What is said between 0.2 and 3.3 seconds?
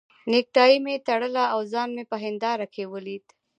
نېکټایي مې تړله او ځان مې په هنداره کې ولید.